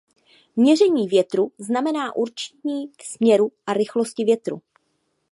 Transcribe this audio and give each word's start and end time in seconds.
Měření 0.55 1.07
větru 1.07 1.51
znamená 1.57 2.15
určení 2.15 2.91
směru 3.03 3.51
a 3.65 3.73
rychlosti 3.73 4.23
větru. 4.23 4.61